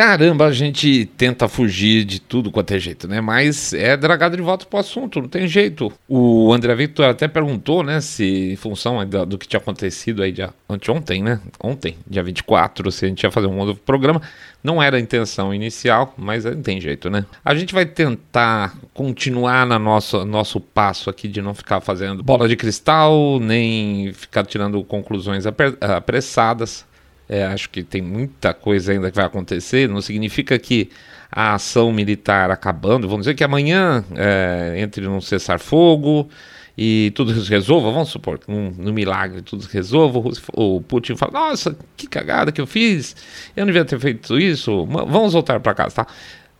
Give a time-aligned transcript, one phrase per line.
[0.00, 3.20] Caramba, a gente tenta fugir de tudo quanto é jeito, né?
[3.20, 5.92] Mas é dragado de volta pro assunto, não tem jeito.
[6.08, 8.96] O André Victor até perguntou, né, se em função
[9.28, 11.38] do que tinha acontecido aí dia, anteontem, né?
[11.62, 14.22] Ontem, dia 24, se a gente ia fazer um outro programa.
[14.64, 17.26] Não era a intenção inicial, mas não tem jeito, né?
[17.44, 22.48] A gente vai tentar continuar na nossa nosso passo aqui de não ficar fazendo bola
[22.48, 26.88] de cristal, nem ficar tirando conclusões apressadas.
[27.32, 29.88] É, acho que tem muita coisa ainda que vai acontecer.
[29.88, 30.90] Não significa que
[31.30, 36.28] a ação militar acabando, vamos dizer que amanhã é, entre num cessar-fogo
[36.76, 40.20] e tudo se resolva, vamos supor que no, no milagre tudo se resolva,
[40.54, 43.14] o Putin fala, nossa, que cagada que eu fiz,
[43.54, 46.06] eu não devia ter feito isso, vamos voltar para casa, tá?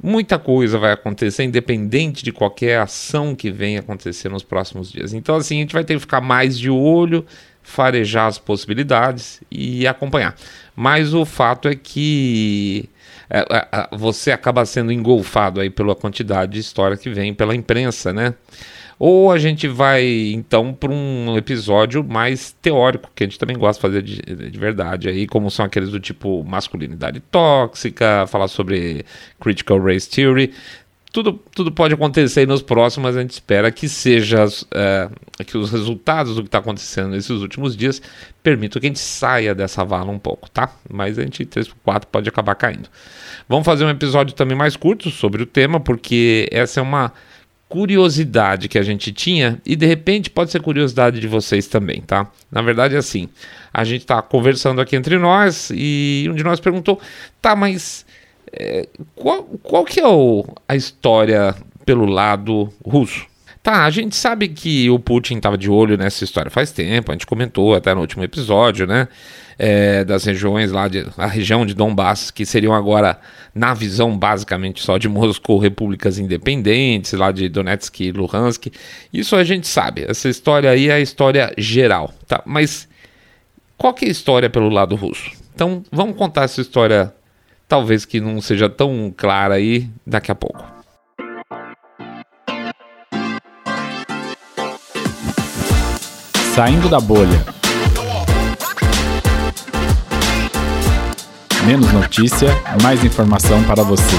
[0.00, 5.12] Muita coisa vai acontecer, independente de qualquer ação que venha acontecer nos próximos dias.
[5.12, 7.26] Então, assim, a gente vai ter que ficar mais de olho,
[7.62, 10.34] farejar as possibilidades e acompanhar.
[10.74, 12.88] Mas o fato é que
[13.28, 18.12] é, é, você acaba sendo engolfado aí pela quantidade de história que vem pela imprensa,
[18.12, 18.34] né?
[18.98, 23.78] Ou a gente vai então para um episódio mais teórico, que a gente também gosta
[23.78, 29.06] de fazer de, de, verdade, aí, como são aqueles do tipo masculinidade tóxica, falar sobre
[29.40, 30.52] critical race theory
[31.12, 35.08] tudo, tudo pode acontecer nos próximos, a gente espera que seja é,
[35.44, 38.00] que os resultados do que está acontecendo nesses últimos dias
[38.42, 40.70] permitam que a gente saia dessa vala um pouco, tá?
[40.88, 42.88] Mas a gente 3 por 4 pode acabar caindo.
[43.48, 47.12] Vamos fazer um episódio também mais curto sobre o tema, porque essa é uma
[47.68, 52.28] curiosidade que a gente tinha e de repente pode ser curiosidade de vocês também, tá?
[52.50, 53.28] Na verdade é assim,
[53.72, 57.00] a gente está conversando aqui entre nós e um de nós perguntou,
[57.40, 58.04] tá, mas
[58.52, 63.30] é, qual, qual que é o, a história pelo lado russo?
[63.62, 67.14] Tá, a gente sabe que o Putin estava de olho nessa história faz tempo, a
[67.14, 69.06] gente comentou até no último episódio, né?
[69.58, 73.20] É, das regiões lá, de, a região de Donbass, que seriam agora,
[73.54, 78.68] na visão basicamente só de Moscou, repúblicas independentes, lá de Donetsk e Luhansk.
[79.12, 82.42] Isso a gente sabe, essa história aí é a história geral, tá?
[82.46, 82.88] Mas
[83.76, 85.30] qual que é a história pelo lado russo?
[85.54, 87.12] Então vamos contar essa história
[87.70, 90.64] talvez que não seja tão clara aí daqui a pouco.
[96.52, 97.44] Saindo da bolha.
[101.64, 102.48] Menos notícia,
[102.82, 104.16] mais informação para você.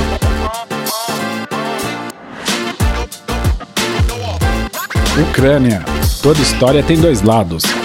[5.29, 5.83] Ucrânia.
[6.23, 7.80] Toda história tem dois lados.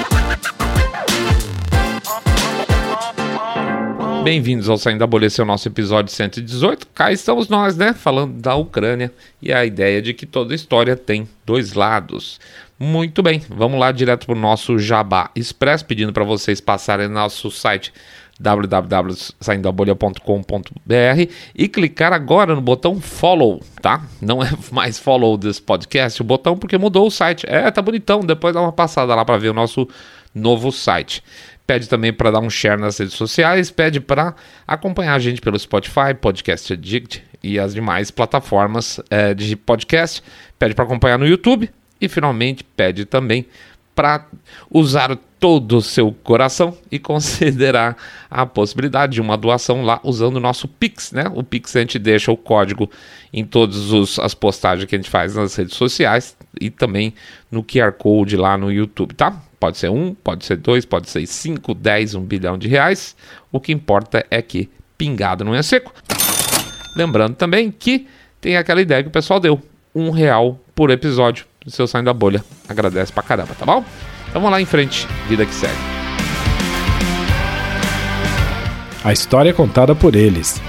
[4.26, 6.88] Bem-vindos ao Saindo da Bolha, esse é o nosso episódio 118.
[6.88, 11.28] Cá estamos nós, né, falando da Ucrânia e a ideia de que toda história tem
[11.46, 12.40] dois lados.
[12.76, 17.14] Muito bem, vamos lá direto para o nosso Jabá Express, pedindo para vocês passarem no
[17.14, 17.92] nosso site
[18.40, 24.02] www.saindoabolha.com.br e clicar agora no botão follow, tá?
[24.20, 27.46] Não é mais follow desse podcast, o botão porque mudou o site.
[27.48, 29.86] É, tá bonitão, depois dá uma passada lá para ver o nosso
[30.34, 31.22] novo site.
[31.66, 34.34] Pede também para dar um share nas redes sociais, pede para
[34.66, 40.22] acompanhar a gente pelo Spotify, Podcast Addict e as demais plataformas é, de podcast.
[40.58, 41.68] Pede para acompanhar no YouTube
[42.00, 43.46] e finalmente pede também
[43.96, 44.26] para
[44.70, 47.96] usar todo o seu coração e considerar
[48.30, 51.24] a possibilidade de uma doação lá usando o nosso Pix, né?
[51.34, 52.90] O Pix a gente deixa o código
[53.32, 57.14] em todas as postagens que a gente faz nas redes sociais e também
[57.50, 59.42] no QR Code lá no YouTube, tá?
[59.58, 63.16] Pode ser um, pode ser dois, pode ser cinco, dez, um bilhão de reais.
[63.50, 64.68] O que importa é que
[64.98, 65.92] pingado não é seco.
[66.94, 68.06] Lembrando também que
[68.40, 69.60] tem aquela ideia que o pessoal deu:
[69.94, 72.44] um real por episódio do seu Saindo da Bolha.
[72.68, 73.84] Agradece pra caramba, tá bom?
[74.28, 75.74] Então vamos lá em frente, vida que segue.
[79.02, 80.60] A história é contada por eles.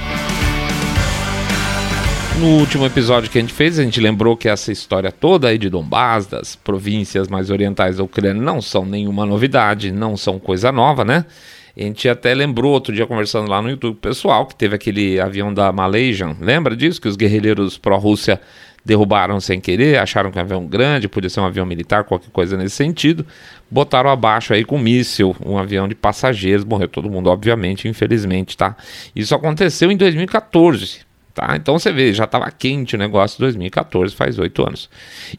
[2.40, 5.58] No último episódio que a gente fez, a gente lembrou que essa história toda aí
[5.58, 10.72] de Donbass, das províncias mais orientais da Ucrânia, não são nenhuma novidade, não são coisa
[10.72, 11.26] nova, né?
[11.76, 15.52] A gente até lembrou outro dia conversando lá no YouTube pessoal que teve aquele avião
[15.52, 17.02] da Malaysian, lembra disso?
[17.02, 18.40] Que os guerrilheiros pró-Rússia
[18.86, 22.56] derrubaram sem querer, acharam que um avião grande, podia ser um avião militar, qualquer coisa
[22.56, 23.26] nesse sentido,
[23.70, 28.56] botaram abaixo aí com um míssil, um avião de passageiros, morreu todo mundo, obviamente, infelizmente,
[28.56, 28.78] tá?
[29.16, 31.07] Isso aconteceu em 2014,
[31.38, 31.56] Tá?
[31.56, 34.90] Então você vê, já estava quente o negócio 2014, faz oito anos.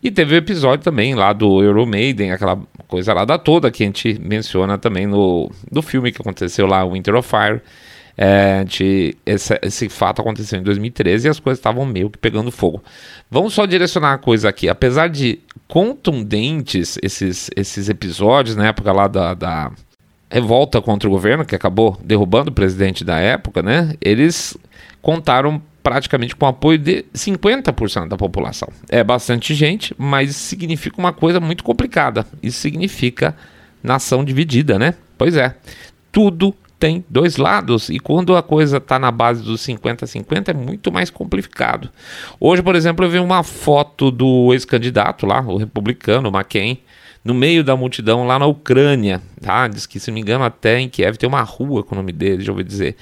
[0.00, 2.56] E teve o episódio também lá do Euro Maiden, aquela
[2.86, 6.86] coisa lá da toda que a gente menciona também no, no filme que aconteceu lá,
[6.86, 7.60] Winter of Fire.
[8.16, 12.52] É, de, esse, esse, fato aconteceu em 2013 e as coisas estavam meio que pegando
[12.52, 12.80] fogo.
[13.28, 14.68] Vamos só direcionar a coisa aqui.
[14.68, 19.72] Apesar de contundentes esses, esses episódios, na época lá da, da
[20.30, 23.94] revolta contra o governo, que acabou derrubando o presidente da época, né?
[24.00, 24.56] Eles
[25.02, 28.68] contaram praticamente com o apoio de 50% da população.
[28.90, 32.26] É bastante gente, mas significa uma coisa muito complicada.
[32.42, 33.34] Isso significa
[33.82, 34.92] nação dividida, né?
[35.16, 35.56] Pois é.
[36.12, 40.92] Tudo tem dois lados e quando a coisa está na base dos 50-50 é muito
[40.92, 41.88] mais complicado.
[42.38, 46.78] Hoje, por exemplo, eu vi uma foto do ex-candidato lá, o republicano McCain,
[47.24, 49.66] no meio da multidão lá na Ucrânia, tá?
[49.68, 52.12] Diz que, se não me engano, até em Kiev tem uma rua com o nome
[52.12, 52.94] dele, já ouvi dizer.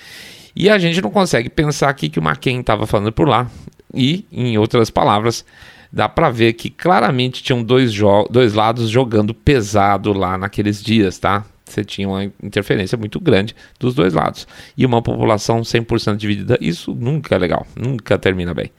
[0.56, 3.50] E a gente não consegue pensar aqui que o McCain estava falando por lá.
[3.94, 5.44] E, em outras palavras,
[5.92, 7.92] dá para ver que claramente tinham dois,
[8.30, 11.44] dois lados jogando pesado lá naqueles dias, tá?
[11.66, 14.46] Você tinha uma interferência muito grande dos dois lados.
[14.76, 18.70] E uma população 100% dividida, isso nunca é legal, nunca termina bem.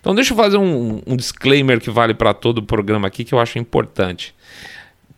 [0.00, 3.34] Então, deixa eu fazer um, um disclaimer que vale para todo o programa aqui que
[3.34, 4.34] eu acho importante.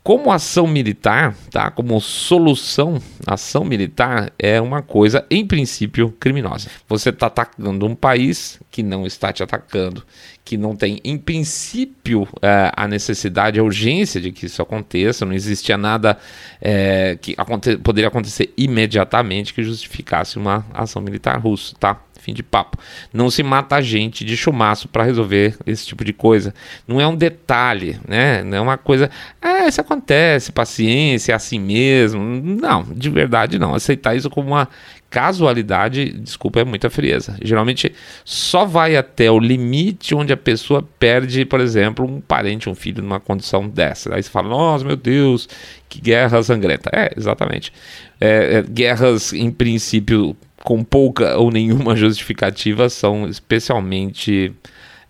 [0.02, 1.70] Como ação militar, tá?
[1.70, 6.68] Como solução, ação militar é uma coisa, em princípio, criminosa.
[6.88, 10.02] Você está atacando um país que não está te atacando,
[10.44, 15.24] que não tem, em princípio, é, a necessidade, a urgência de que isso aconteça.
[15.24, 16.18] Não existia nada
[16.60, 22.00] é, que aconte poderia acontecer imediatamente que justificasse uma ação militar russa, tá?
[22.22, 22.78] Fim de papo.
[23.12, 26.54] Não se mata gente de chumaço para resolver esse tipo de coisa.
[26.86, 28.44] Não é um detalhe, né?
[28.44, 29.10] Não é uma coisa.
[29.40, 32.22] Ah, isso acontece, paciência, é assim mesmo.
[32.22, 33.74] Não, de verdade não.
[33.74, 34.68] Aceitar isso como uma
[35.10, 37.36] casualidade, desculpa, é muita frieza.
[37.42, 37.92] Geralmente
[38.24, 43.02] só vai até o limite onde a pessoa perde, por exemplo, um parente, um filho
[43.02, 44.14] numa condição dessa.
[44.14, 45.48] Aí você fala, nossa, meu Deus,
[45.86, 46.88] que guerra sangrenta.
[46.94, 47.72] É, exatamente.
[48.18, 50.34] É, é, guerras, em princípio,
[50.64, 54.52] com pouca ou nenhuma justificativa são especialmente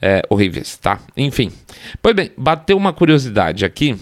[0.01, 1.01] é, horríveis, tá?
[1.17, 1.53] Enfim.
[2.01, 3.97] Pois bem, bateu uma curiosidade aqui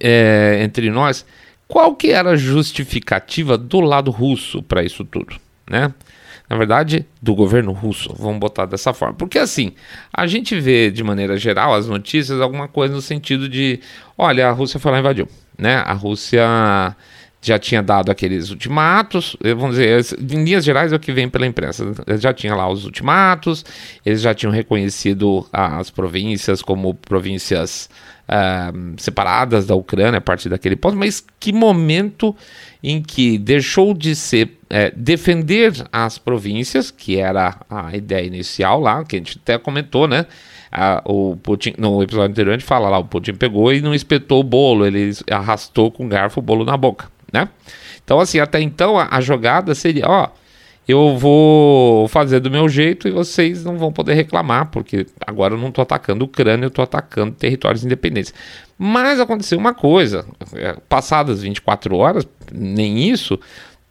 [0.00, 1.24] é, entre nós.
[1.66, 5.36] Qual que era a justificativa do lado russo para isso tudo,
[5.70, 5.92] né?
[6.48, 9.14] Na verdade, do governo russo, vamos botar dessa forma.
[9.14, 9.74] Porque assim,
[10.10, 13.80] a gente vê de maneira geral as notícias alguma coisa no sentido de,
[14.16, 15.28] olha, a Rússia foi lá e invadiu,
[15.58, 15.76] né?
[15.76, 16.96] A Rússia
[17.48, 21.46] já tinha dado aqueles ultimatos, vamos dizer, em linhas gerais é o que vem pela
[21.46, 21.84] imprensa,
[22.18, 23.64] já tinha lá os ultimatos,
[24.04, 27.88] eles já tinham reconhecido as províncias como províncias
[28.28, 32.36] uh, separadas da Ucrânia a partir daquele ponto, mas que momento
[32.82, 39.02] em que deixou de ser é, defender as províncias, que era a ideia inicial lá,
[39.04, 40.26] que a gente até comentou, né?
[41.06, 44.40] o Putin, no episódio anterior a gente fala lá, o Putin pegou e não espetou
[44.40, 47.48] o bolo, ele arrastou com garfo o bolo na boca né?
[48.02, 50.28] Então, assim, até então a, a jogada seria, ó,
[50.88, 55.58] eu vou fazer do meu jeito e vocês não vão poder reclamar, porque agora eu
[55.58, 58.32] não estou atacando Ucrânia, eu estou atacando territórios independentes.
[58.78, 63.38] Mas aconteceu uma coisa, é, passadas 24 horas, nem isso,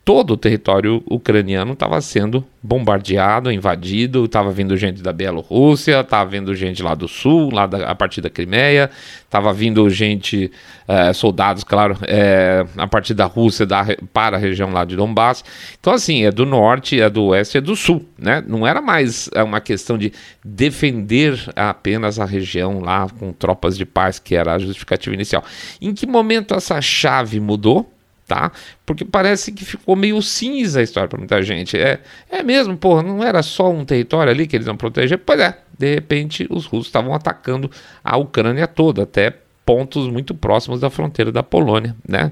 [0.08, 6.56] todo o território ucraniano estava sendo bombardeado, invadido, estava vindo gente da Bielorrússia, estava vindo
[6.56, 8.90] gente lá do sul, lá da, a partir da Crimeia,
[9.26, 10.50] estava vindo gente,
[10.88, 15.44] é, soldados, claro, é, a partir da Rússia da, para a região lá de Donbass.
[15.78, 18.42] Então, assim, é do norte, é do oeste, é do sul, né?
[18.48, 23.86] Não era mais é, uma questão de defender apenas a região lá com tropas de
[23.86, 25.44] paz, que era a justificativa inicial.
[25.82, 27.92] Em que momento essa chave mudou?
[28.28, 28.52] Tá?
[28.86, 31.78] Porque parece que ficou meio cinza a história para muita gente.
[31.78, 35.18] É, é mesmo, pô, não era só um território ali que eles iam proteger?
[35.20, 37.72] Pois é, de repente os russos estavam atacando
[38.04, 39.34] a Ucrânia toda, até
[39.66, 42.32] pontos muito próximos da fronteira da Polônia, né?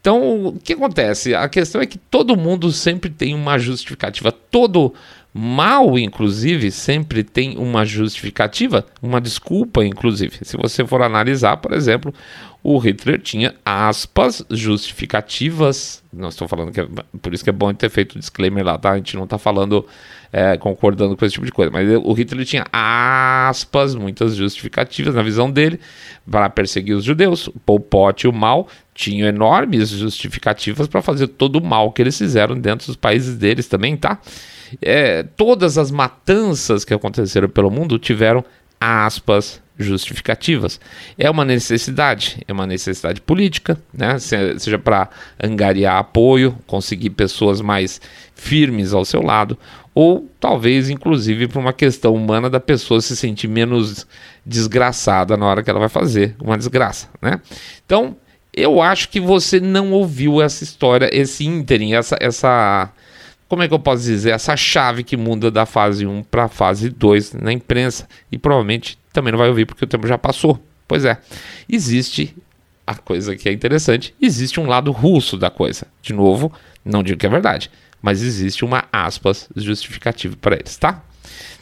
[0.00, 1.34] Então, o que acontece?
[1.34, 4.94] A questão é que todo mundo sempre tem uma justificativa, todo
[5.34, 10.38] mal, inclusive, sempre tem uma justificativa, uma desculpa, inclusive.
[10.42, 12.12] Se você for analisar, por exemplo,
[12.62, 16.02] o Hitler tinha aspas justificativas.
[16.12, 16.86] Não estou falando que é,
[17.20, 18.92] por isso que é bom ter feito o disclaimer lá, tá?
[18.92, 19.84] A gente não está falando
[20.32, 25.22] é, concordando com esse tipo de coisa, mas o Hitler tinha aspas, muitas justificativas na
[25.22, 25.80] visão dele
[26.30, 27.50] para perseguir os judeus.
[27.66, 32.16] Pol Pot e o Mal tinham enormes justificativas para fazer todo o mal que eles
[32.16, 34.20] fizeram dentro dos países deles também, tá?
[34.80, 38.44] É, todas as matanças que aconteceram pelo mundo tiveram
[38.82, 40.80] aspas justificativas.
[41.18, 44.18] É uma necessidade, é uma necessidade política, né?
[44.18, 45.08] seja para
[45.42, 48.00] angariar apoio, conseguir pessoas mais
[48.34, 49.58] firmes ao seu lado,
[49.94, 54.06] ou talvez inclusive por uma questão humana da pessoa se sentir menos
[54.44, 57.40] desgraçada na hora que ela vai fazer uma desgraça, né?
[57.84, 58.16] Então,
[58.54, 62.92] eu acho que você não ouviu essa história, esse ínterim, essa essa
[63.52, 66.48] como é que eu posso dizer, essa chave que muda da fase 1 para a
[66.48, 70.58] fase 2 na imprensa e provavelmente também não vai ouvir porque o tempo já passou.
[70.88, 71.18] Pois é,
[71.68, 72.34] existe
[72.86, 75.86] a coisa que é interessante, existe um lado russo da coisa.
[76.00, 76.50] De novo,
[76.82, 81.02] não digo que é verdade, mas existe uma aspas justificativa para eles, tá?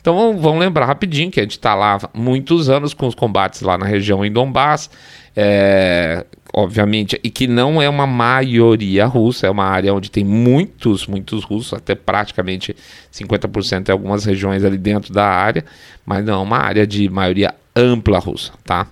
[0.01, 3.77] Então vamos lembrar rapidinho que a gente está lá muitos anos com os combates lá
[3.77, 4.89] na região em Donbass,
[5.35, 11.07] é, obviamente, e que não é uma maioria russa, é uma área onde tem muitos,
[11.07, 12.75] muitos russos, até praticamente
[13.13, 15.65] 50% em algumas regiões ali dentro da área,
[16.05, 18.87] mas não é uma área de maioria ampla russa, tá?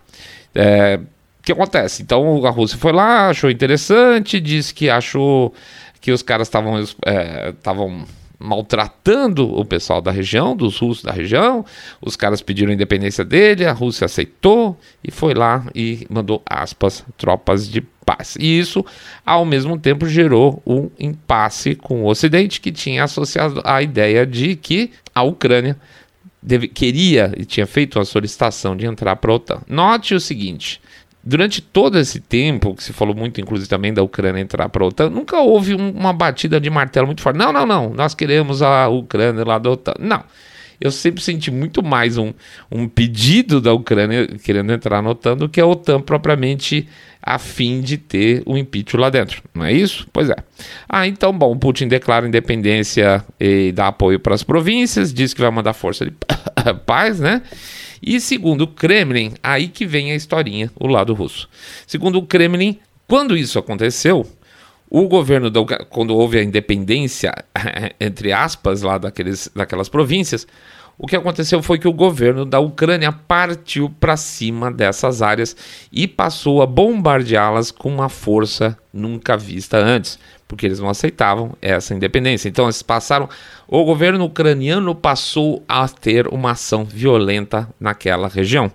[0.55, 0.99] É,
[1.41, 2.03] o que acontece?
[2.03, 5.55] Então a Rússia foi lá, achou interessante, disse que achou
[6.01, 11.65] que os caras estavam estavam é, maltratando o pessoal da região, dos russos da região.
[12.01, 17.05] Os caras pediram a independência dele, a Rússia aceitou e foi lá e mandou aspas,
[17.17, 18.37] tropas de paz.
[18.39, 18.85] E isso,
[19.27, 24.57] ao mesmo tempo, gerou um impasse com o Ocidente, que tinha associado a ideia de
[24.57, 25.77] que a Ucrânia
[26.43, 29.61] deve, queria e tinha feito uma solicitação de entrar para a OTAN.
[29.67, 30.81] Note o seguinte:
[31.29, 34.87] Durante todo esse tempo, que se falou muito, inclusive, também da Ucrânia entrar para a
[34.87, 37.37] OTAN, nunca houve um, uma batida de martelo muito forte.
[37.37, 39.93] Não, não, não, nós queremos a Ucrânia lá da OTAN.
[40.01, 40.25] Não.
[40.81, 42.33] Eu sempre senti muito mais um,
[42.73, 46.89] um pedido da Ucrânia querendo entrar na OTAN do que a OTAN propriamente
[47.23, 49.43] a fim de ter o impeachment lá dentro.
[49.55, 50.09] Não é isso?
[50.11, 50.37] Pois é.
[50.89, 55.51] Ah, então, bom, Putin declara independência e dá apoio para as províncias, diz que vai
[55.51, 56.13] mandar força de
[56.87, 57.43] paz, né?
[58.03, 61.49] E segundo o Kremlin, aí que vem a historinha, o lado russo.
[61.87, 64.27] Segundo o Kremlin, quando isso aconteceu,
[64.91, 67.33] o governo, da, quando houve a independência,
[68.01, 70.47] entre aspas, lá daqueles, daquelas províncias,
[71.01, 75.57] o que aconteceu foi que o governo da Ucrânia partiu para cima dessas áreas
[75.93, 81.95] e passou a bombardeá-las com uma força nunca vista antes, porque eles não aceitavam essa
[81.95, 82.49] independência.
[82.49, 83.29] Então eles passaram,
[83.69, 88.73] o governo ucraniano passou a ter uma ação violenta naquela região.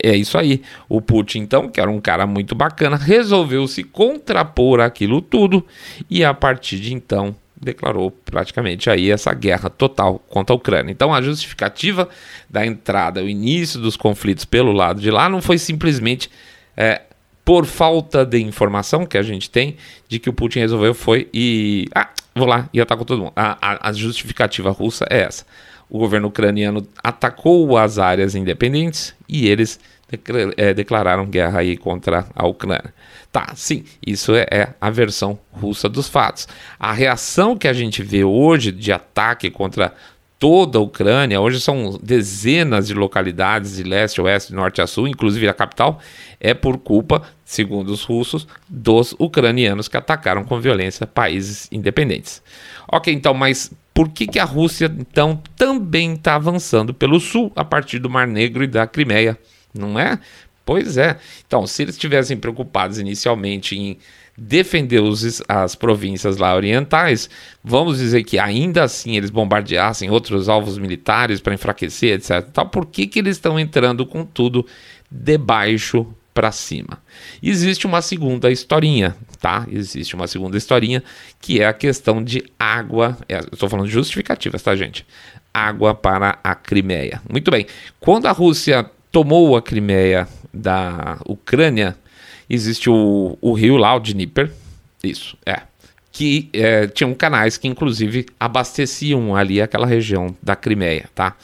[0.00, 0.62] É isso aí.
[0.88, 5.66] O Putin, então, que era um cara muito bacana, resolveu se contrapor aquilo tudo
[6.08, 10.92] e a partir de então declarou praticamente aí essa guerra total contra a Ucrânia.
[10.92, 12.08] Então a justificativa
[12.48, 16.30] da entrada, o início dos conflitos pelo lado de lá não foi simplesmente
[16.76, 17.02] é,
[17.48, 21.88] por falta de informação que a gente tem de que o Putin resolveu foi e
[21.94, 23.32] ah, vou lá e atacou todo mundo.
[23.34, 25.46] A, a, a justificativa russa é essa.
[25.88, 29.80] O governo ucraniano atacou as áreas independentes e eles
[30.58, 32.92] é, declararam guerra aí contra a Ucrânia.
[33.32, 36.46] Tá, sim, isso é, é, a versão russa dos fatos.
[36.78, 39.94] A reação que a gente vê hoje de ataque contra
[40.38, 45.48] toda a Ucrânia, hoje são dezenas de localidades de leste, oeste, norte a sul, inclusive
[45.48, 45.98] a capital,
[46.38, 52.42] é por culpa, segundo os russos, dos ucranianos que atacaram com violência países independentes.
[52.90, 57.64] Ok, então, mas por que, que a Rússia então também está avançando pelo sul a
[57.64, 59.36] partir do Mar Negro e da Crimeia?
[59.74, 60.18] não é?
[60.64, 61.18] Pois é.
[61.46, 63.98] Então, se eles estivessem preocupados inicialmente em
[64.40, 67.28] defender os, as províncias lá orientais,
[67.62, 72.48] vamos dizer que ainda assim eles bombardeassem outros alvos militares para enfraquecer, etc.
[72.52, 74.64] Tal, por que, que eles estão entrando com tudo
[75.10, 77.02] de baixo para cima?
[77.42, 79.66] Existe uma segunda historinha, tá?
[79.68, 81.02] Existe uma segunda historinha
[81.40, 83.18] que é a questão de água.
[83.28, 85.04] É, Estou falando de justificativas, tá, gente?
[85.52, 87.20] Água para a Crimeia.
[87.28, 87.66] Muito bem.
[87.98, 91.96] Quando a Rússia tomou a Crimeia da Ucrânia,
[92.48, 94.50] existe o, o rio lá, o Dnieper,
[95.02, 95.62] isso, é,
[96.10, 101.36] que é, tinham canais que inclusive abasteciam ali aquela região da Crimeia, tá?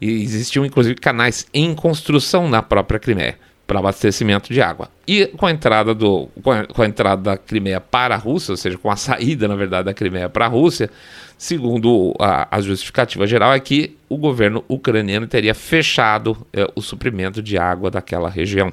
[0.00, 3.38] E existiam inclusive canais em construção na própria Crimeia
[3.68, 4.88] para abastecimento de água.
[5.06, 8.52] E com a entrada do com a, com a, entrada da Crimeia para a Rússia,
[8.52, 10.90] ou seja, com a saída, na verdade, da Crimeia para a Rússia,
[11.36, 17.42] segundo a, a, justificativa geral é que o governo ucraniano teria fechado é, o suprimento
[17.42, 18.72] de água daquela região.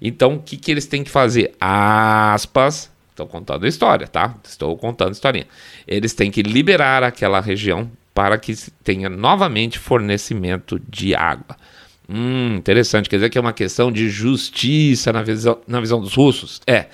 [0.00, 1.54] Então, o que, que eles têm que fazer?
[1.60, 4.34] Aspas, estou contando a história, tá?
[4.44, 5.46] Estou contando a historinha.
[5.86, 11.56] Eles têm que liberar aquela região para que tenha novamente fornecimento de água.
[12.08, 13.08] Hum, interessante.
[13.08, 16.60] Quer dizer que é uma questão de justiça na visão, na visão dos russos?
[16.66, 16.86] É.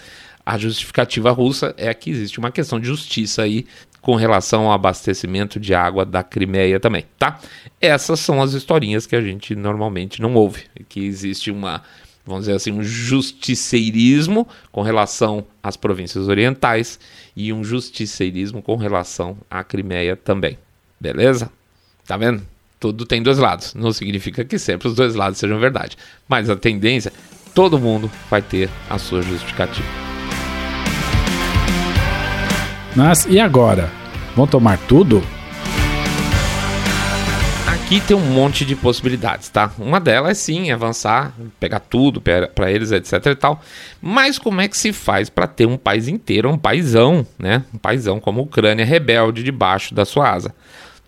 [0.44, 3.64] A justificativa russa é que existe uma questão de justiça aí
[4.00, 7.38] com relação ao abastecimento de água da Crimeia também, tá?
[7.80, 11.82] Essas são as historinhas que a gente normalmente não ouve, que existe uma,
[12.24, 16.98] vamos dizer assim, um justiceirismo com relação às províncias orientais
[17.36, 20.58] e um justiceirismo com relação à Crimeia também.
[21.00, 21.50] Beleza?
[22.06, 22.42] Tá vendo?
[22.82, 23.74] tudo tem dois lados.
[23.74, 25.96] Não significa que sempre os dois lados sejam verdade.
[26.28, 27.12] Mas a tendência,
[27.54, 29.86] todo mundo vai ter a sua justificativa.
[32.96, 33.88] Mas e agora?
[34.34, 35.22] Vão tomar tudo?
[37.92, 39.70] Aqui tem um monte de possibilidades, tá?
[39.78, 41.30] Uma delas, sim, é avançar,
[41.60, 43.60] pegar tudo para eles, etc e tal.
[44.00, 47.62] Mas como é que se faz para ter um país inteiro, um paizão, né?
[47.74, 50.54] Um paizão como a Ucrânia rebelde debaixo da sua asa?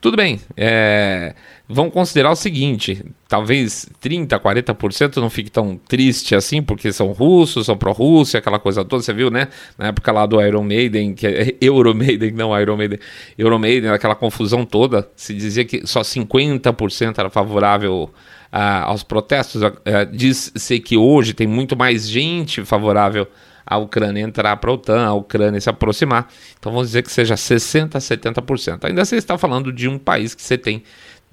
[0.05, 1.35] Tudo bem, é,
[1.67, 7.65] vamos considerar o seguinte: talvez 30%, 40% não fique tão triste assim, porque são russos,
[7.65, 9.03] são pró-Rússia, aquela coisa toda.
[9.03, 9.49] Você viu, né?
[9.79, 12.99] Na época lá do Iron Maiden, que é Euro Maiden, não Iron Maiden,
[13.39, 15.09] Euro Maiden, aquela confusão toda.
[15.17, 18.11] Se dizia que só 50% era favorável
[18.53, 19.63] uh, aos protestos.
[19.63, 19.73] Uh,
[20.13, 23.27] Diz-se que hoje tem muito mais gente favorável
[23.67, 26.29] a Ucrânia entrar para a OTAN, a Ucrânia se aproximar.
[26.59, 28.85] Então vamos dizer que seja 60%, 70%.
[28.85, 30.83] Ainda você está falando de um país que você tem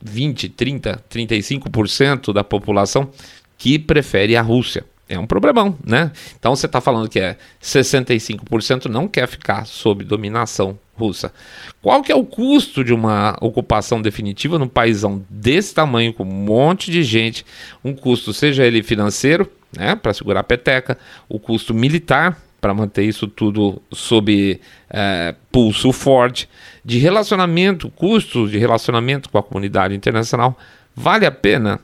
[0.04, 3.10] 20, 30, 35% da população
[3.58, 4.86] que prefere a Rússia.
[5.08, 6.10] É um problemão, né?
[6.40, 11.34] Então você está falando que é 65% não quer ficar sob dominação russa.
[11.82, 16.28] Qual que é o custo de uma ocupação definitiva num paísão desse tamanho, com um
[16.28, 17.46] monte de gente?
[17.84, 20.98] Um custo, seja ele financeiro, né, para segurar a peteca,
[21.28, 26.48] o custo militar para manter isso tudo sob é, pulso forte,
[26.86, 30.56] de relacionamento, custos de relacionamento com a comunidade internacional,
[30.96, 31.80] vale a pena?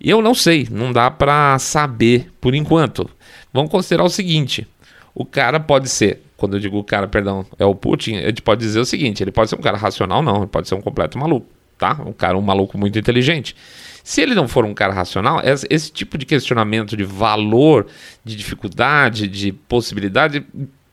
[0.00, 3.10] Eu não sei, não dá para saber por enquanto.
[3.52, 4.66] Vamos considerar o seguinte:
[5.12, 8.42] o cara pode ser, quando eu digo o cara, perdão, é o Putin, a gente
[8.42, 10.80] pode dizer o seguinte: ele pode ser um cara racional, não, ele pode ser um
[10.80, 12.00] completo maluco, tá?
[12.06, 13.56] Um cara, um maluco muito inteligente.
[14.02, 17.86] Se ele não for um cara racional, esse tipo de questionamento de valor,
[18.24, 20.44] de dificuldade, de possibilidade,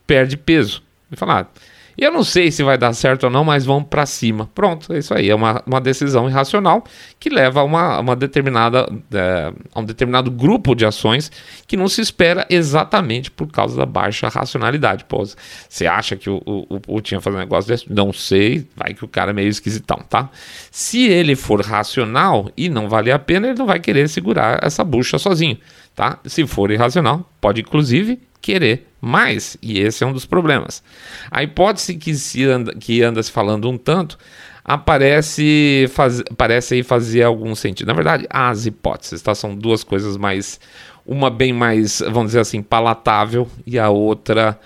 [0.05, 0.83] perde peso.
[1.11, 1.59] E falar, ah,
[1.97, 4.47] eu não sei se vai dar certo ou não, mas vamos para cima.
[4.53, 5.29] Pronto, é isso aí.
[5.29, 6.83] É uma, uma decisão irracional
[7.19, 11.31] que leva a uma, uma determinada, é, a um determinado grupo de ações
[11.65, 15.05] que não se espera exatamente por causa da baixa racionalidade.
[15.05, 15.23] Pô,
[15.67, 17.91] você acha que o, o, o Putin ia fazer um negócio desse?
[17.91, 20.29] Não sei, vai que o cara é meio esquisitão, tá?
[20.69, 24.83] Se ele for racional e não valer a pena, ele não vai querer segurar essa
[24.83, 25.57] bucha sozinho,
[25.95, 26.19] tá?
[26.25, 30.83] Se for irracional, pode inclusive querer mais, e esse é um dos problemas.
[31.29, 34.17] A hipótese que, se anda, que anda se falando um tanto
[34.63, 37.87] aparece faz, parece aí fazer algum sentido.
[37.87, 39.33] Na verdade, as hipóteses, tá?
[39.33, 40.59] São duas coisas mais
[41.05, 44.59] uma bem mais, vamos dizer assim, palatável e a outra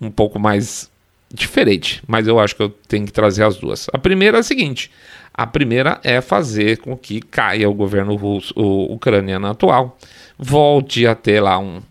[0.00, 0.90] um pouco mais
[1.32, 3.88] diferente, mas eu acho que eu tenho que trazer as duas.
[3.92, 4.90] A primeira é a seguinte:
[5.34, 9.98] a primeira é fazer com que caia o governo russo, o ucraniano atual,
[10.38, 11.82] volte a ter lá um,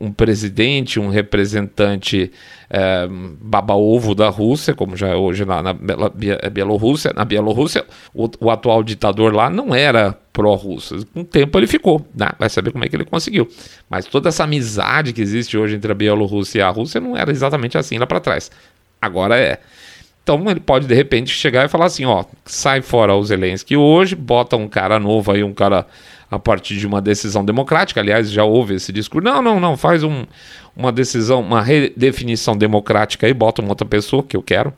[0.00, 2.30] um, presidente, um representante
[2.70, 3.08] é,
[3.40, 5.74] baba-ovo da Rússia, como já é hoje na, na
[6.50, 7.12] Bielorrússia.
[7.14, 7.84] Na Bielorrússia,
[8.14, 11.04] o, o atual ditador lá não era pró-russo.
[11.12, 12.30] Com o tempo ele ficou, né?
[12.38, 13.48] vai saber como é que ele conseguiu.
[13.88, 17.30] Mas toda essa amizade que existe hoje entre a Bielorrússia e a Rússia não era
[17.30, 18.50] exatamente assim lá para trás.
[19.00, 19.58] Agora é.
[20.22, 24.14] Então ele pode de repente chegar e falar assim, ó, sai fora o Zelensky hoje,
[24.14, 25.86] bota um cara novo aí, um cara
[26.34, 28.00] a partir de uma decisão democrática.
[28.00, 29.24] Aliás, já houve esse discurso.
[29.24, 30.24] Não, não, não, faz um,
[30.76, 34.72] uma decisão, uma redefinição democrática e bota uma outra pessoa que eu quero.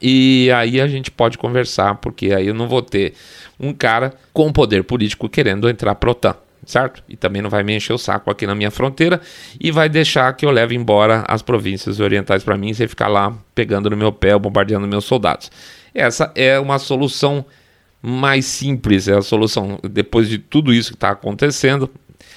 [0.00, 3.14] E aí a gente pode conversar, porque aí eu não vou ter
[3.58, 7.02] um cara com poder político querendo entrar pro OTAN, certo?
[7.08, 9.20] E também não vai me encher o saco aqui na minha fronteira
[9.60, 13.36] e vai deixar que eu leve embora as províncias orientais para mim você ficar lá
[13.54, 15.50] pegando no meu pé, bombardeando meus soldados.
[15.94, 17.44] Essa é uma solução
[18.02, 19.78] mais simples é a solução.
[19.88, 21.88] Depois de tudo isso que está acontecendo,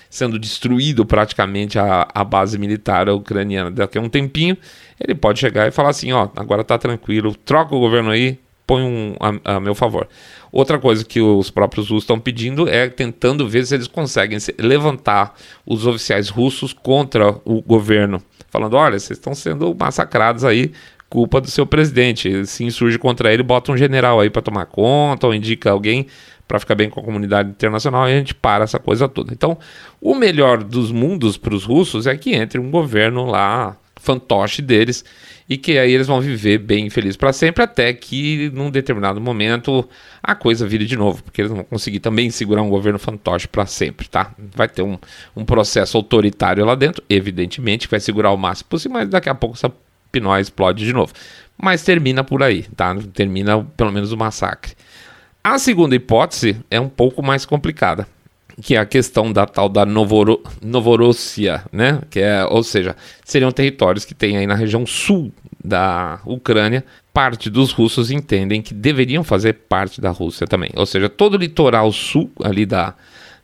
[0.09, 4.55] sendo destruído praticamente a, a base militar ucraniana daqui a um tempinho,
[4.99, 8.83] ele pode chegar e falar assim: ó, agora está tranquilo, troca o governo aí, põe
[8.83, 10.07] um a, a, meu favor.
[10.51, 15.33] Outra coisa que os próprios russos estão pedindo é tentando ver se eles conseguem levantar
[15.65, 20.71] os oficiais russos contra o governo, falando: olha, vocês estão sendo massacrados aí
[21.15, 22.45] culpa do seu presidente.
[22.45, 26.07] Se insurge contra ele, bota um general aí para tomar conta ou indica alguém
[26.45, 29.31] para ficar bem com a comunidade internacional e a gente para essa coisa toda.
[29.31, 29.57] Então,
[30.01, 35.05] o melhor dos mundos para os russos é que entre um governo lá fantoche deles
[35.47, 39.87] e que aí eles vão viver bem felizes para sempre até que num determinado momento
[40.21, 43.65] a coisa vire de novo, porque eles vão conseguir também segurar um governo fantoche para
[43.65, 44.35] sempre, tá?
[44.53, 44.97] Vai ter um,
[45.33, 49.35] um processo autoritário lá dentro, evidentemente, que vai segurar o máximo possível, mas daqui a
[49.35, 49.71] pouco essa
[50.15, 51.11] Pinói explode de novo.
[51.61, 52.95] Mas termina por aí, tá?
[53.13, 54.73] Termina pelo menos o massacre.
[55.43, 58.07] A segunda hipótese é um pouco mais complicada,
[58.61, 62.01] que é a questão da tal da Novoro, Novorossia, né?
[62.09, 66.83] Que é, ou seja, seriam territórios que tem aí na região sul da Ucrânia.
[67.13, 70.71] Parte dos russos entendem que deveriam fazer parte da Rússia também.
[70.75, 72.95] Ou seja, todo o litoral sul ali da,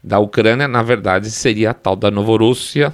[0.01, 2.93] da Ucrânia, na verdade, seria a tal da Novorossia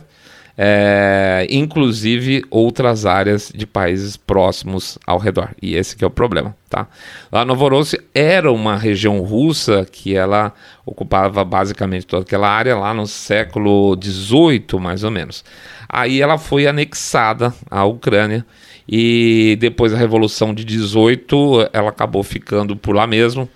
[0.58, 5.50] é, inclusive outras áreas de países próximos ao redor.
[5.62, 6.88] E esse que é o problema, tá?
[7.32, 10.52] A Novorossiysk era uma região russa que ela
[10.84, 15.46] ocupava basicamente toda aquela área lá no século XVIII, mais ou menos.
[15.88, 18.44] Aí ela foi anexada à Ucrânia
[18.90, 23.48] e depois da Revolução de 18 ela acabou ficando por lá mesmo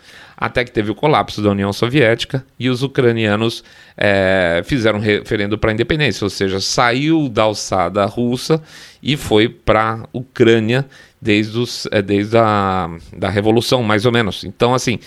[0.42, 3.64] até que teve o colapso da União Soviética e os ucranianos
[3.96, 8.60] é, fizeram um referendo para a independência, ou seja, saiu da alçada russa
[9.04, 10.84] e foi para a Ucrânia
[11.22, 14.44] desde, os, é, desde a da Revolução, mais ou menos.
[14.44, 14.98] Então, assim,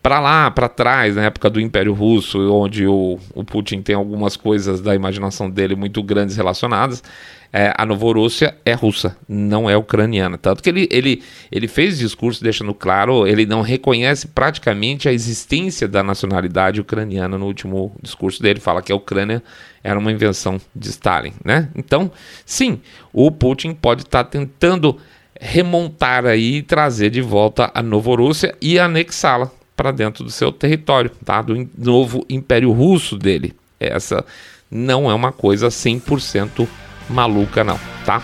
[0.00, 4.36] para lá, para trás, na época do Império Russo, onde o, o, Putin tem algumas
[4.36, 7.02] coisas da imaginação dele muito grandes relacionadas,
[7.52, 10.36] é, a Novorússia é russa, não é ucraniana.
[10.36, 15.88] Tanto que ele, ele, ele fez discurso deixando claro, ele não reconhece praticamente a existência
[15.88, 18.60] da nacionalidade ucraniana no último discurso dele.
[18.60, 19.42] Fala que a Ucrânia
[19.82, 21.68] era uma invenção de Stalin, né?
[21.74, 22.10] Então,
[22.44, 22.80] sim,
[23.12, 24.98] o Putin pode estar tá tentando
[25.40, 31.10] remontar aí e trazer de volta a Novorússia e anexá-la para dentro do seu território,
[31.24, 31.42] tá?
[31.42, 33.54] Do novo Império Russo dele.
[33.78, 34.24] Essa
[34.70, 36.66] não é uma coisa 100%
[37.08, 38.22] maluca não, tá?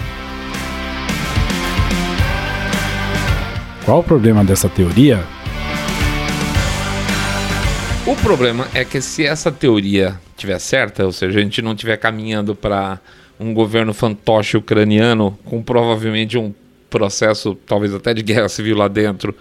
[3.85, 5.25] Qual o problema dessa teoria?
[8.07, 11.97] O problema é que se essa teoria tiver certa, ou seja, a gente não estiver
[11.97, 13.01] caminhando para
[13.39, 16.53] um governo fantoche ucraniano com provavelmente um
[16.91, 19.35] processo, talvez até de guerra civil lá dentro,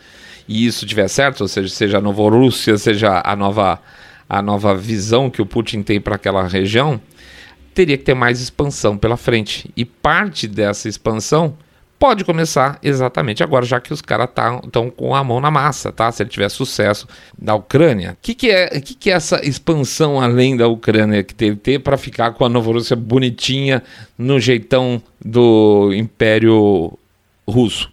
[0.47, 3.79] e isso tiver certo, ou seja, seja a nova Rússia, seja a nova,
[4.27, 6.99] a nova visão que o Putin tem para aquela região,
[7.73, 9.71] teria que ter mais expansão pela frente.
[9.75, 11.57] E parte dessa expansão
[12.01, 15.91] pode começar exatamente agora, já que os caras estão tá, com a mão na massa,
[15.91, 16.11] tá?
[16.11, 17.07] Se ele tiver sucesso
[17.39, 18.13] na Ucrânia.
[18.13, 21.79] O que, que, é, que, que é essa expansão além da Ucrânia que teve ter
[21.79, 23.83] para ficar com a Novorússia bonitinha
[24.17, 26.97] no jeitão do Império
[27.47, 27.91] Russo?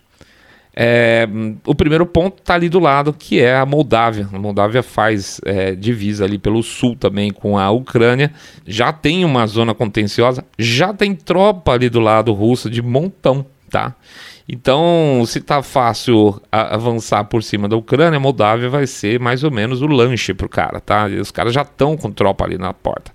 [0.81, 1.29] É,
[1.67, 4.29] o primeiro ponto está ali do lado, que é a Moldávia.
[4.33, 8.33] A Moldávia faz é, divisa ali pelo sul também com a Ucrânia.
[8.65, 13.93] Já tem uma zona contenciosa, já tem tropa ali do lado russo de montão, tá?
[14.49, 19.51] Então, se tá fácil avançar por cima da Ucrânia, a Moldávia vai ser mais ou
[19.51, 21.07] menos o lanche pro cara, tá?
[21.07, 23.11] Os caras já estão com tropa ali na porta.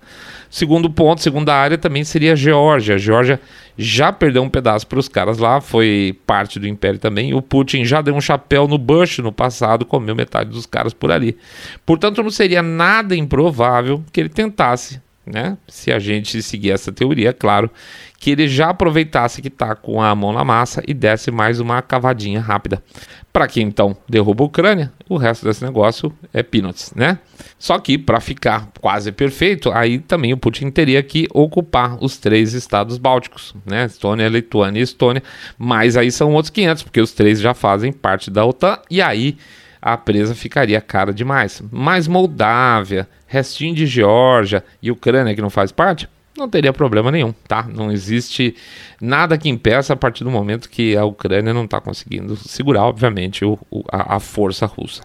[0.54, 2.94] Segundo ponto, segunda área também seria a Geórgia.
[2.94, 3.40] A Geórgia
[3.76, 7.34] já perdeu um pedaço para os caras lá, foi parte do Império também.
[7.34, 11.10] O Putin já deu um chapéu no Bush no passado, comeu metade dos caras por
[11.10, 11.36] ali.
[11.84, 15.58] Portanto, não seria nada improvável que ele tentasse, né?
[15.66, 17.68] Se a gente seguir essa teoria, é claro,
[18.24, 21.82] que ele já aproveitasse que está com a mão na massa e desse mais uma
[21.82, 22.82] cavadinha rápida.
[23.30, 27.18] Para que então derruba a Ucrânia, o resto desse negócio é peanuts, né?
[27.58, 32.54] Só que para ficar quase perfeito, aí também o Putin teria que ocupar os três
[32.54, 33.84] estados bálticos, né?
[33.84, 35.22] Estônia, Lituânia e Estônia,
[35.58, 39.36] mas aí são outros 500, porque os três já fazem parte da OTAN e aí
[39.82, 41.62] a presa ficaria cara demais.
[41.70, 47.32] Mas Moldávia, restinho de Geórgia e Ucrânia que não faz parte, não teria problema nenhum,
[47.46, 47.66] tá?
[47.72, 48.54] Não existe
[49.00, 53.44] nada que impeça a partir do momento que a Ucrânia não está conseguindo segurar, obviamente,
[53.44, 55.02] o, o, a, a força russa.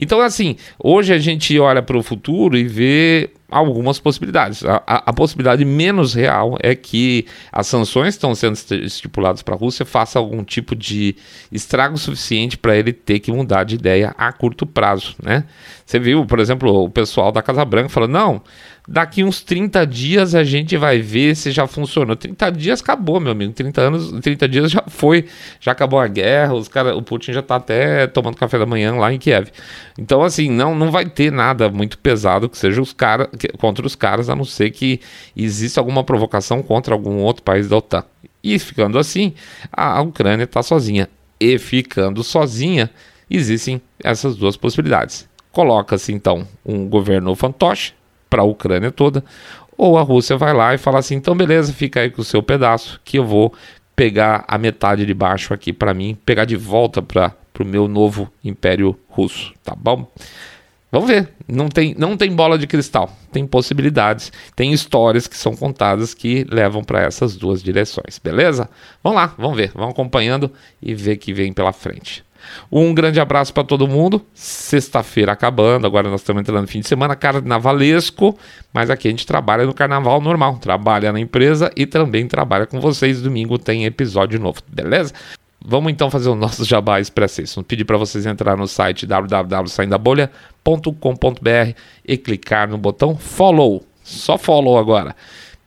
[0.00, 4.64] Então, assim, hoje a gente olha para o futuro e vê algumas possibilidades.
[4.64, 9.58] A, a, a, possibilidade menos real é que as sanções estão sendo estipuladas para a
[9.58, 11.14] Rússia faça algum tipo de
[11.50, 15.44] estrago suficiente para ele ter que mudar de ideia a curto prazo, né?
[15.84, 18.42] Você viu, por exemplo, o pessoal da Casa Branca falando, não,
[18.92, 22.14] daqui uns 30 dias a gente vai ver se já funcionou.
[22.14, 23.50] 30 dias acabou, meu amigo.
[23.54, 25.24] 30 anos, 30 dias já foi,
[25.58, 28.94] já acabou a guerra, os cara, o Putin já está até tomando café da manhã
[28.94, 29.48] lá em Kiev.
[29.98, 33.28] Então, assim, não, não vai ter nada muito pesado que seja os caras
[33.58, 35.00] contra os caras, a não ser que
[35.34, 38.04] exista alguma provocação contra algum outro país da OTAN.
[38.44, 39.32] E ficando assim,
[39.72, 41.08] a Ucrânia está sozinha.
[41.40, 42.90] E ficando sozinha,
[43.30, 45.26] existem essas duas possibilidades.
[45.50, 47.94] Coloca-se então um governo fantoche
[48.32, 49.22] para a Ucrânia toda,
[49.76, 52.42] ou a Rússia vai lá e fala assim: então beleza, fica aí com o seu
[52.42, 53.52] pedaço, que eu vou
[53.94, 58.32] pegar a metade de baixo aqui para mim, pegar de volta para o meu novo
[58.42, 60.10] Império Russo, tá bom?
[60.90, 61.28] Vamos ver.
[61.48, 63.10] Não tem, não tem bola de cristal.
[63.32, 64.30] Tem possibilidades.
[64.54, 68.18] Tem histórias que são contadas que levam para essas duas direções.
[68.22, 68.68] Beleza?
[69.02, 69.72] Vamos lá, vamos ver.
[69.74, 72.22] Vamos acompanhando e ver que vem pela frente.
[72.70, 74.24] Um grande abraço para todo mundo.
[74.34, 78.38] Sexta-feira acabando, agora nós estamos entrando no fim de semana carnavalesco,
[78.72, 82.80] mas aqui a gente trabalha no carnaval normal, trabalha na empresa e também trabalha com
[82.80, 83.22] vocês.
[83.22, 85.12] Domingo tem episódio novo, beleza?
[85.64, 87.62] Vamos então fazer o nosso jabá expressíssimo.
[87.62, 93.84] Pedir para vocês entrar no site www.saindabolha.com.br e clicar no botão follow.
[94.02, 95.14] Só follow agora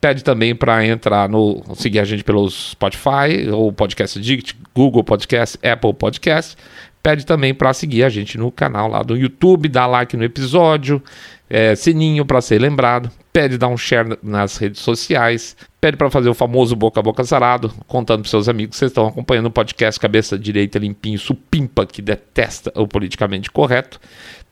[0.05, 5.57] Pede também para entrar no seguir a gente pelo Spotify ou Podcast Addict, Google Podcast,
[5.67, 6.55] Apple Podcast.
[7.01, 11.01] Pede também para seguir a gente no canal lá do YouTube, dar like no episódio,
[11.49, 13.09] é, sininho para ser lembrado.
[13.33, 15.57] Pede dar um share nas redes sociais.
[15.81, 18.91] Pede para fazer o famoso boca a boca sarado, contando para seus amigos que vocês
[18.91, 23.99] estão acompanhando o podcast Cabeça Direita Limpinho Supimpa, que detesta o politicamente correto.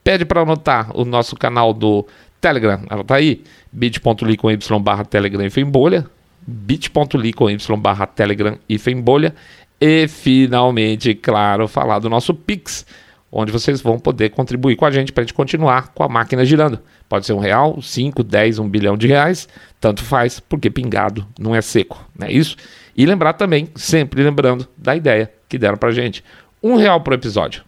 [0.04, 2.08] Pede para anotar o nosso canal do
[2.44, 6.06] Telegram, anota aí, bit.ly com y barra Telegram e Fembolha,
[6.46, 9.34] bit.ly com y barra Telegram e Fembolha,
[9.80, 12.86] e finalmente, claro, falar do nosso Pix,
[13.32, 16.44] onde vocês vão poder contribuir com a gente para a gente continuar com a máquina
[16.44, 16.82] girando.
[17.08, 19.48] Pode ser um real, cinco, dez, um bilhão de reais,
[19.80, 22.58] tanto faz, porque pingado não é seco, não é isso?
[22.94, 26.22] E lembrar também, sempre lembrando da ideia que deram para gente,
[26.62, 27.64] um real por episódio.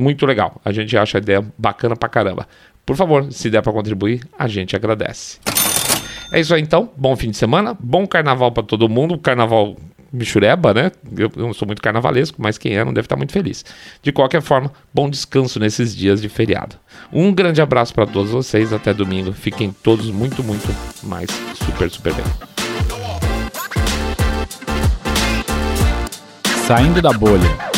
[0.00, 2.48] Muito legal, a gente acha a ideia bacana pra caramba.
[2.86, 5.38] Por favor, se der para contribuir, a gente agradece.
[6.32, 9.76] É isso aí então, bom fim de semana, bom carnaval para todo mundo, carnaval
[10.10, 10.90] michureba, né?
[11.16, 13.62] Eu, não sou muito carnavalesco, mas quem é não deve estar muito feliz.
[14.02, 16.76] De qualquer forma, bom descanso nesses dias de feriado.
[17.12, 19.32] Um grande abraço para todos vocês, até domingo.
[19.32, 22.24] Fiquem todos muito, muito mais super, super bem.
[26.66, 27.69] Saindo da bolha.